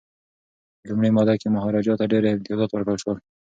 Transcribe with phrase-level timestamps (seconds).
[0.79, 3.17] په لومړۍ ماده کي مهاراجا ته ډیر امتیازات ورکړل شول.